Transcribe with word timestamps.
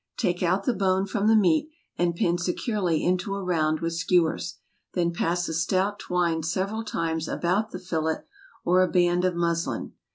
Take 0.17 0.41
out 0.41 0.63
the 0.63 0.73
bone 0.73 1.05
from 1.05 1.27
the 1.27 1.35
meat, 1.35 1.69
and 1.95 2.15
pin 2.15 2.39
securely 2.39 3.03
into 3.03 3.35
a 3.35 3.43
round 3.43 3.81
with 3.81 3.93
skewers; 3.93 4.57
then 4.95 5.13
pass 5.13 5.47
a 5.47 5.53
stout 5.53 5.99
twine 5.99 6.41
several 6.41 6.83
times 6.83 7.27
about 7.27 7.69
the 7.69 7.77
fillet, 7.77 8.23
or 8.65 8.81
a 8.81 8.89
band 8.89 9.25
of 9.25 9.35
muslin. 9.35 9.93